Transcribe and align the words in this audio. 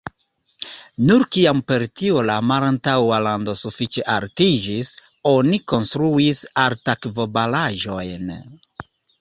Nur 1.09 1.25
kiam 1.35 1.59
per 1.71 1.83
tio 1.99 2.23
la 2.29 2.37
malantaŭa 2.53 3.19
lando 3.27 3.55
sufiĉe 3.65 4.05
altiĝis, 4.15 4.91
oni 5.35 5.63
konstruis 5.75 6.43
altakvo-baraĵojn. 6.65 8.35